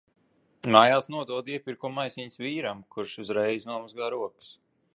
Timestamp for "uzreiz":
3.25-3.69